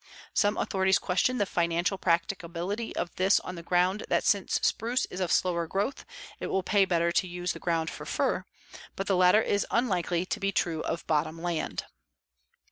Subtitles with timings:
[0.33, 5.19] Some authorities question the financial practicability of this on the ground that since spruce is
[5.19, 6.05] of slower growth
[6.39, 8.45] it will pay better to use the ground for fir,
[8.95, 11.85] but the latter is unlikely to be true of bottom land.